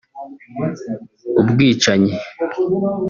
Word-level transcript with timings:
Ubwicanyi 1.41 2.15